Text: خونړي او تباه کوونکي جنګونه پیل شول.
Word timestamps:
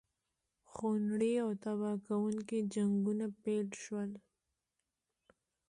خونړي 0.71 1.33
او 1.43 1.49
تباه 1.63 1.95
کوونکي 2.07 2.57
جنګونه 2.73 3.25
پیل 3.43 3.67
شول. 3.83 4.11